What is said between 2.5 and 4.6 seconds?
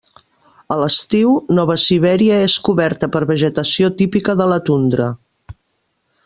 coberta per vegetació típica de la